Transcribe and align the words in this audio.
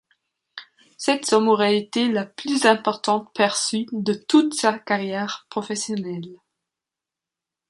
Cette 0.97 1.27
somme 1.27 1.47
aurait 1.47 1.77
été 1.77 2.07
la 2.11 2.25
plus 2.25 2.65
importante 2.65 3.31
perçue 3.35 3.85
de 3.91 4.13
toute 4.15 4.55
sa 4.55 4.79
carrière 4.79 5.45
professionnelle. 5.51 6.39